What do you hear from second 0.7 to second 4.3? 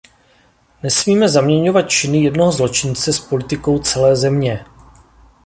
Nesmíme zaměňovat činy jednoho zločince s politikou celé